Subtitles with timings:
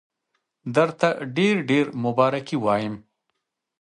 [0.75, 2.95] درته ډېر ډېر مبارکي وایم.